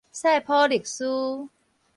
[0.11, 1.49] 賽普勒斯